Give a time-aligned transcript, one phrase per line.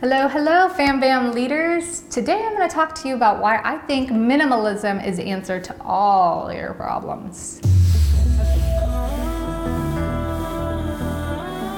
[0.00, 2.02] Hello, hello, Fam Bam leaders.
[2.02, 5.60] Today I'm going to talk to you about why I think minimalism is the answer
[5.60, 7.60] to all your problems.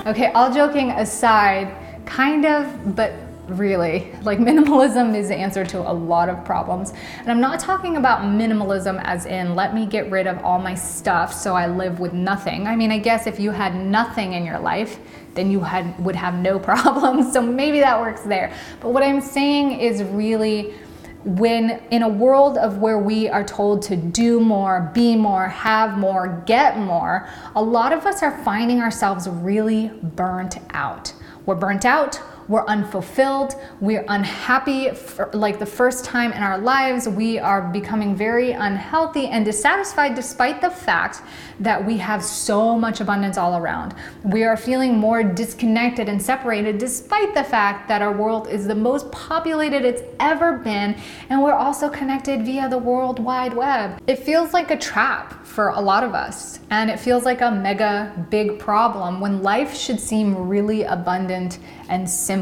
[0.07, 3.15] Okay, all joking aside, kind of, but
[3.59, 4.13] really.
[4.23, 6.93] Like minimalism is the answer to a lot of problems.
[7.19, 10.75] And I'm not talking about minimalism as in let me get rid of all my
[10.75, 12.67] stuff so I live with nothing.
[12.67, 14.99] I mean, I guess if you had nothing in your life,
[15.35, 17.33] then you had would have no problems.
[17.33, 18.53] So maybe that works there.
[18.81, 20.75] But what I'm saying is really
[21.25, 25.99] when in a world of where we are told to do more, be more, have
[25.99, 31.13] more, get more, a lot of us are finding ourselves really burnt out.
[31.45, 37.09] We're burnt out, we're unfulfilled, we're unhappy for, like the first time in our lives,
[37.09, 41.23] we are becoming very unhealthy and dissatisfied despite the fact
[41.61, 43.95] that we have so much abundance all around.
[44.25, 48.75] We are feeling more disconnected and separated despite the fact that our world is the
[48.75, 50.97] most populated it's ever been
[51.29, 54.03] and we're also connected via the World Wide Web.
[54.09, 57.51] It feels like a trap for a lot of us and it feels like a
[57.51, 62.40] mega big problem when life should seem really abundant and simple.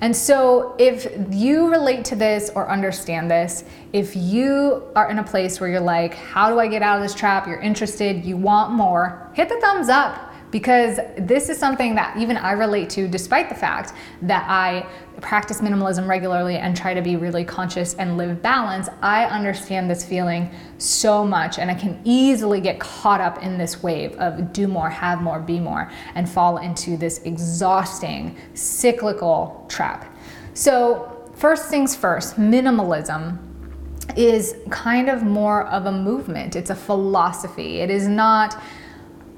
[0.00, 5.24] And so, if you relate to this or understand this, if you are in a
[5.24, 7.46] place where you're like, How do I get out of this trap?
[7.46, 12.36] You're interested, you want more, hit the thumbs up because this is something that even
[12.36, 14.86] I relate to, despite the fact that I
[15.20, 18.88] practice minimalism regularly and try to be really conscious and live balance.
[19.02, 23.82] I understand this feeling so much, and I can easily get caught up in this
[23.82, 30.14] wave of do more, have more, be more, and fall into this exhausting cyclical trap.
[30.54, 33.38] So, first things first, minimalism
[34.16, 37.80] is kind of more of a movement, it's a philosophy.
[37.80, 38.62] It is not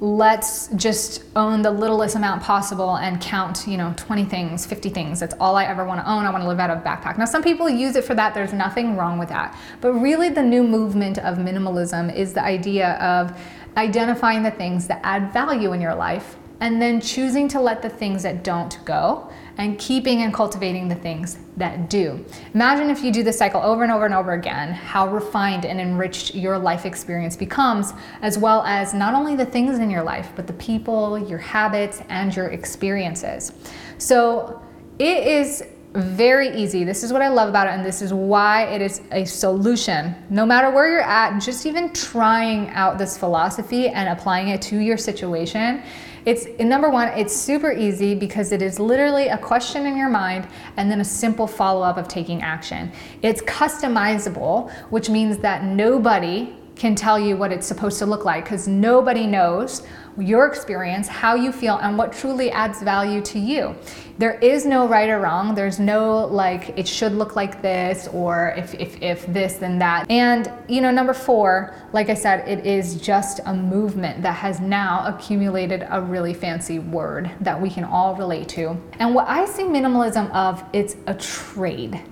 [0.00, 5.18] let's just own the littlest amount possible and count, you know, 20 things, 50 things.
[5.18, 6.24] That's all I ever want to own.
[6.24, 7.18] I want to live out of a backpack.
[7.18, 8.32] Now, some people use it for that.
[8.32, 9.58] There's nothing wrong with that.
[9.80, 13.36] But really, the new movement of minimalism is the idea of
[13.76, 17.88] identifying the things that add value in your life and then choosing to let the
[17.88, 22.24] things that don't go and keeping and cultivating the things that do.
[22.54, 25.80] Imagine if you do this cycle over and over and over again, how refined and
[25.80, 27.92] enriched your life experience becomes,
[28.22, 32.00] as well as not only the things in your life, but the people, your habits,
[32.08, 33.52] and your experiences.
[33.98, 34.62] So
[34.98, 35.64] it is
[35.94, 36.84] very easy.
[36.84, 40.14] This is what I love about it, and this is why it is a solution.
[40.30, 44.78] No matter where you're at, just even trying out this philosophy and applying it to
[44.78, 45.82] your situation
[46.28, 50.46] it's number one, it's super easy because it is literally a question in your mind
[50.76, 52.92] and then a simple follow up of taking action.
[53.22, 58.44] It's customizable, which means that nobody can tell you what it's supposed to look like
[58.44, 59.86] because nobody knows
[60.18, 63.74] your experience, how you feel, and what truly adds value to you.
[64.18, 65.54] There is no right or wrong.
[65.54, 70.10] There's no like, it should look like this, or if, if, if this, then that.
[70.10, 74.58] And, you know, number four, like I said, it is just a movement that has
[74.58, 78.76] now accumulated a really fancy word that we can all relate to.
[78.94, 82.02] And what I see minimalism of, it's a trade.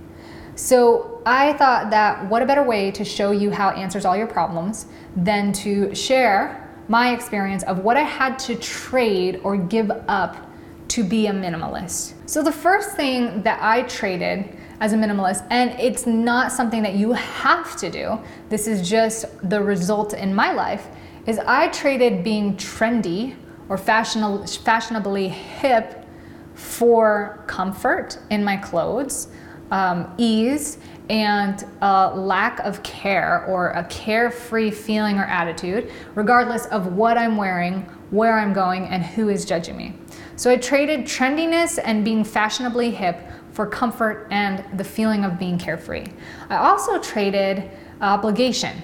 [0.54, 4.16] So I thought that what a better way to show you how it answers all
[4.16, 9.90] your problems than to share my experience of what I had to trade or give
[10.06, 10.45] up
[10.96, 12.14] to be a minimalist.
[12.24, 16.94] So, the first thing that I traded as a minimalist, and it's not something that
[16.94, 18.18] you have to do,
[18.48, 20.86] this is just the result in my life,
[21.26, 23.36] is I traded being trendy
[23.68, 26.06] or fashionably hip
[26.54, 29.28] for comfort in my clothes,
[29.70, 30.78] um, ease,
[31.10, 37.36] and a lack of care or a carefree feeling or attitude, regardless of what I'm
[37.36, 39.92] wearing, where I'm going, and who is judging me.
[40.36, 43.18] So I traded trendiness and being fashionably hip
[43.52, 46.04] for comfort and the feeling of being carefree.
[46.50, 47.70] I also traded
[48.02, 48.82] obligation,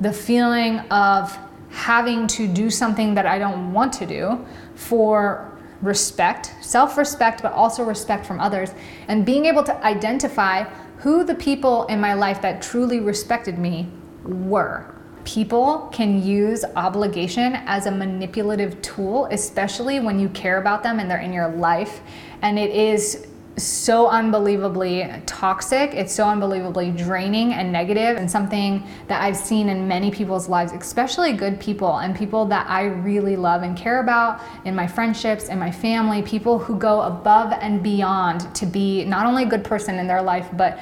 [0.00, 1.36] the feeling of
[1.70, 4.46] having to do something that I don't want to do
[4.76, 8.70] for respect, self respect, but also respect from others,
[9.08, 10.62] and being able to identify
[10.98, 13.88] who the people in my life that truly respected me
[14.22, 14.94] were.
[15.24, 21.10] People can use obligation as a manipulative tool, especially when you care about them and
[21.10, 22.00] they're in your life.
[22.42, 23.26] And it is
[23.56, 25.94] so unbelievably toxic.
[25.94, 30.72] It's so unbelievably draining and negative, and something that I've seen in many people's lives,
[30.72, 35.48] especially good people and people that I really love and care about in my friendships
[35.48, 39.62] and my family, people who go above and beyond to be not only a good
[39.62, 40.80] person in their life, but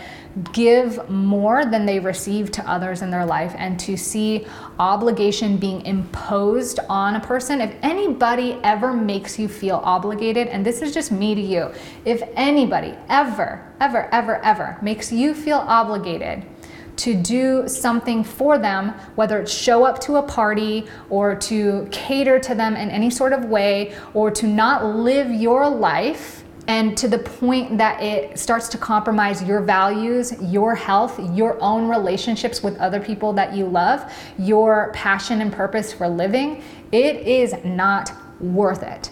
[0.52, 4.46] give more than they receive to others in their life and to see
[4.78, 7.60] obligation being imposed on a person.
[7.60, 11.70] If anybody ever makes you feel obligated, and this is just me to you,
[12.04, 16.44] if anybody ever, ever, ever, ever makes you feel obligated
[16.96, 22.38] to do something for them, whether it's show up to a party or to cater
[22.38, 27.08] to them in any sort of way or to not live your life and to
[27.08, 32.78] the point that it starts to compromise your values, your health, your own relationships with
[32.78, 36.62] other people that you love, your passion and purpose for living,
[36.92, 39.10] it is not worth it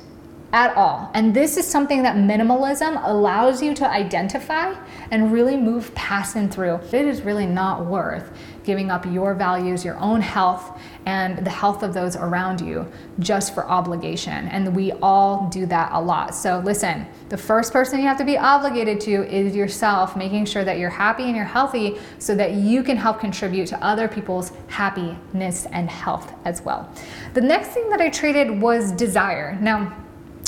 [0.52, 1.10] at all.
[1.14, 4.74] And this is something that minimalism allows you to identify
[5.10, 6.80] and really move past and through.
[6.92, 8.32] It is really not worth
[8.64, 12.86] giving up your values, your own health, and the health of those around you
[13.18, 14.48] just for obligation.
[14.48, 16.34] And we all do that a lot.
[16.34, 20.64] So listen, the first person you have to be obligated to is yourself, making sure
[20.64, 24.52] that you're happy and you're healthy so that you can help contribute to other people's
[24.68, 26.92] happiness and health as well.
[27.34, 29.58] The next thing that I traded was desire.
[29.60, 29.96] Now,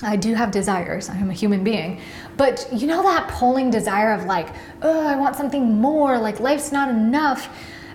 [0.03, 1.09] I do have desires.
[1.09, 2.01] I'm a human being.
[2.37, 4.49] But you know that pulling desire of like,
[4.83, 7.49] oh, I want something more, like life's not enough.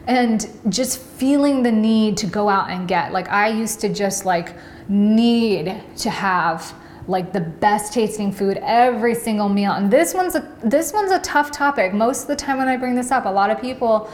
[0.07, 3.11] And just feeling the need to go out and get.
[3.11, 4.55] Like I used to just like
[4.87, 6.73] need to have
[7.09, 9.73] like the best tasting food every single meal.
[9.73, 11.93] And this one's a this one's a tough topic.
[11.93, 14.09] Most of the time when I bring this up, a lot of people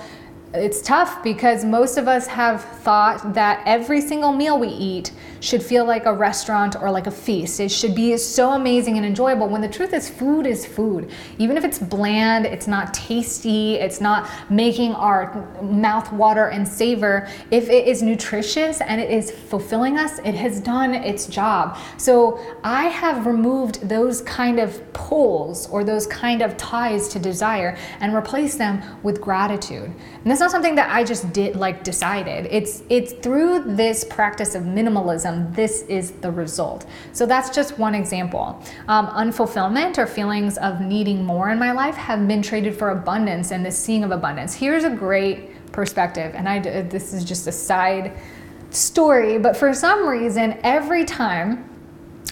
[0.53, 5.11] it's tough because most of us have thought that every single meal we eat
[5.43, 7.59] should feel like a restaurant or like a feast.
[7.59, 11.11] It should be so amazing and enjoyable when the truth is food is food.
[11.37, 17.27] Even if it's bland, it's not tasty, it's not making our mouth water and savor,
[17.51, 21.77] if it is nutritious and it is fulfilling us, it has done its job.
[21.97, 27.77] So I have removed those kind of pulls or those kind of ties to desire
[27.99, 29.91] and replaced them with gratitude.
[29.91, 32.47] And that's not something that I just did like decided.
[32.49, 36.85] It's it's through this practice of minimalism this is the result.
[37.11, 38.61] So that's just one example.
[38.87, 43.51] Um, unfulfillment or feelings of needing more in my life have been traded for abundance
[43.51, 44.53] and the seeing of abundance.
[44.53, 48.17] Here's a great perspective, and I this is just a side
[48.69, 51.69] story, but for some reason, every time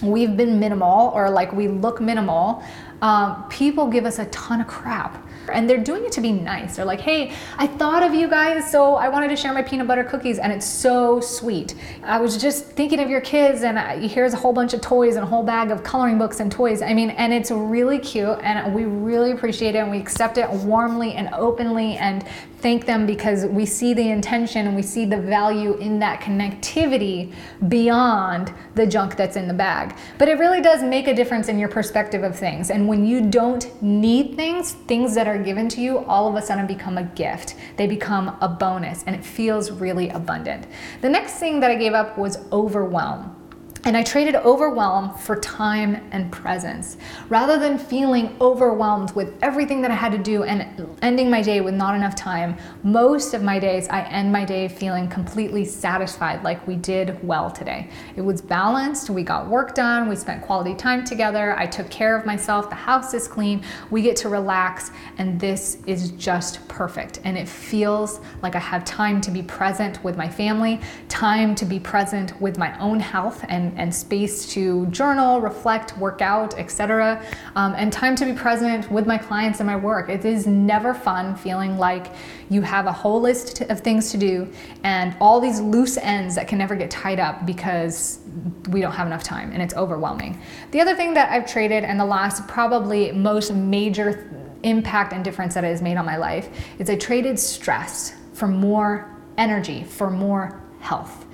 [0.02, 2.62] we've been minimal or like we look minimal,
[3.02, 5.26] um, people give us a ton of crap.
[5.50, 6.76] And they're doing it to be nice.
[6.76, 9.86] They're like, hey, I thought of you guys, so I wanted to share my peanut
[9.88, 11.74] butter cookies, and it's so sweet.
[12.02, 15.24] I was just thinking of your kids, and here's a whole bunch of toys and
[15.24, 16.82] a whole bag of coloring books and toys.
[16.82, 20.48] I mean, and it's really cute, and we really appreciate it, and we accept it
[20.50, 22.24] warmly and openly, and
[22.58, 27.34] thank them because we see the intention and we see the value in that connectivity
[27.66, 29.96] beyond the junk that's in the bag.
[30.16, 32.70] But it really does make a difference in your perspective of things.
[32.70, 36.44] And when you don't need things, things that are given to you all of a
[36.44, 37.54] sudden become a gift.
[37.76, 40.66] They become a bonus and it feels really abundant.
[41.00, 43.41] The next thing that I gave up was overwhelm.
[43.84, 46.98] And I traded overwhelm for time and presence.
[47.28, 51.60] Rather than feeling overwhelmed with everything that I had to do and ending my day
[51.60, 56.44] with not enough time, most of my days I end my day feeling completely satisfied,
[56.44, 57.90] like we did well today.
[58.14, 62.16] It was balanced, we got work done, we spent quality time together, I took care
[62.16, 67.18] of myself, the house is clean, we get to relax, and this is just perfect.
[67.24, 71.64] And it feels like I have time to be present with my family, time to
[71.64, 77.24] be present with my own health and and, space to journal, reflect, work out, etc.
[77.54, 80.08] Um, and time to be present with my clients and my work.
[80.08, 82.12] It is never fun feeling like
[82.48, 84.50] you have a whole list of things to do
[84.84, 88.20] and all these loose ends that can never get tied up because
[88.68, 90.40] we don't have enough time and it's overwhelming.
[90.70, 94.30] The other thing that I've traded and the last probably most major
[94.62, 96.48] impact and difference that it has made on my life
[96.78, 101.26] is I traded stress for more energy, for more health.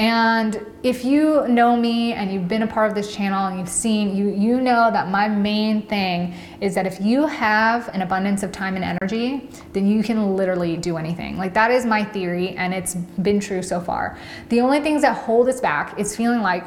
[0.00, 3.68] And if you know me and you've been a part of this channel and you've
[3.68, 8.42] seen, you, you know that my main thing is that if you have an abundance
[8.42, 11.36] of time and energy, then you can literally do anything.
[11.36, 14.18] Like that is my theory and it's been true so far.
[14.48, 16.64] The only things that hold us back is feeling like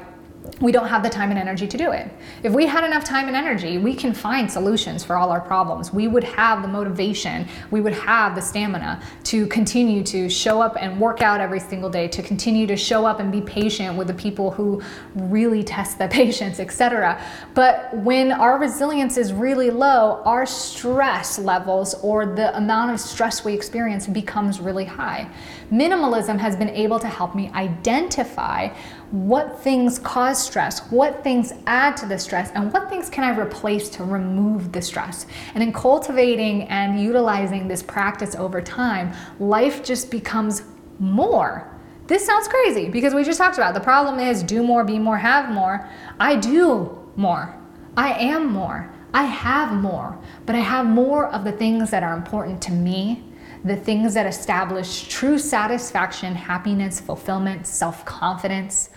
[0.60, 2.10] we don't have the time and energy to do it.
[2.44, 5.94] If we had enough time and energy, we can find solutions for all our problems.
[5.94, 10.76] We would have the motivation, we would have the stamina to continue to show up
[10.80, 14.08] and work out every single day, to continue to show up and be patient with
[14.08, 14.82] the people who
[15.16, 17.24] really test the patience, etc.
[17.54, 23.46] But when our resilience is really low, our stress levels or the amount of stress
[23.46, 25.30] we experience becomes really high.
[25.72, 28.70] Minimalism has been able to help me identify
[29.14, 33.40] what things cause stress, what things add to the stress, and what things can I
[33.40, 35.28] replace to remove the stress.
[35.54, 40.64] And in cultivating and utilizing this practice over time, life just becomes
[40.98, 41.72] more.
[42.08, 43.74] This sounds crazy because we just talked about it.
[43.76, 45.88] the problem is do more, be more, have more.
[46.20, 47.56] I do more.
[47.96, 48.92] I am more.
[49.14, 50.18] I have more,
[50.48, 53.24] but I have more of the things that are important to me,
[53.64, 58.90] the things that establish true satisfaction, happiness, fulfillment, self confidence,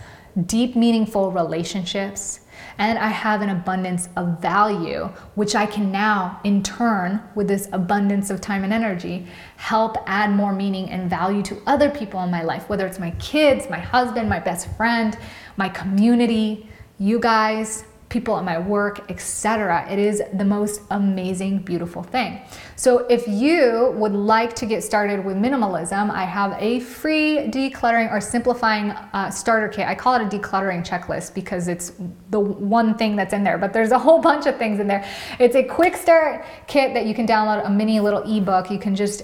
[0.45, 2.41] deep, meaningful relationships.
[2.79, 5.05] And I have an abundance of value,
[5.35, 10.31] which I can now, in turn, with this abundance of time and energy, help add
[10.31, 13.79] more meaning and value to other people in my life, whether it's my kids, my
[13.79, 15.17] husband, my best friend,
[15.55, 16.67] my community,
[16.99, 19.85] you guys, people at my work, etc.
[19.91, 22.39] It is the most amazing, beautiful thing.
[22.75, 28.11] So, if you would like to get started with minimalism, I have a free decluttering
[28.11, 29.87] or simplifying uh, starter kit.
[29.87, 31.93] I call it a decluttering checklist because it's
[32.29, 35.05] the one thing that's in there, but there's a whole bunch of things in there.
[35.39, 38.71] It's a quick start kit that you can download a mini little ebook.
[38.71, 39.23] You can just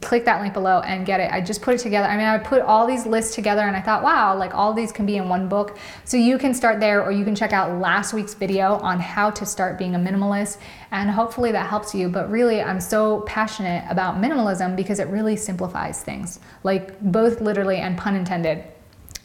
[0.00, 1.30] click that link below and get it.
[1.30, 2.08] I just put it together.
[2.08, 4.92] I mean, I put all these lists together and I thought, wow, like all these
[4.92, 5.76] can be in one book.
[6.04, 9.30] So you can start there or you can check out last week's video on how
[9.30, 10.58] to start being a minimalist
[10.90, 12.08] and hopefully that helps you.
[12.08, 17.76] But really, I'm so passionate about minimalism because it really simplifies things, like both literally
[17.76, 18.64] and pun intended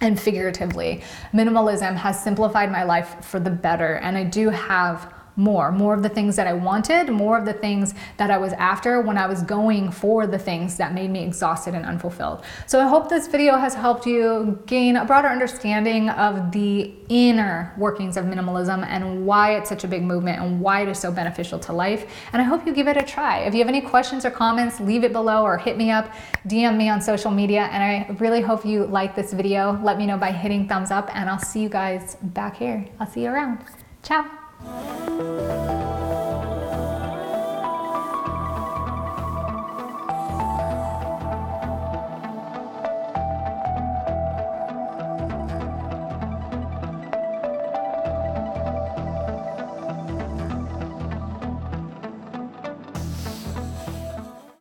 [0.01, 1.01] and figuratively.
[1.33, 6.03] Minimalism has simplified my life for the better and I do have more, more of
[6.03, 9.25] the things that I wanted, more of the things that I was after when I
[9.25, 12.43] was going for the things that made me exhausted and unfulfilled.
[12.67, 17.73] So I hope this video has helped you gain a broader understanding of the inner
[17.77, 21.11] workings of minimalism and why it's such a big movement and why it is so
[21.11, 22.05] beneficial to life.
[22.33, 23.39] And I hope you give it a try.
[23.39, 26.13] If you have any questions or comments, leave it below or hit me up,
[26.47, 27.69] DM me on social media.
[27.71, 29.79] And I really hope you like this video.
[29.83, 32.85] Let me know by hitting thumbs up and I'll see you guys back here.
[32.99, 33.59] I'll see you around.
[34.03, 34.42] Ciao.
[34.65, 35.62] Thank you.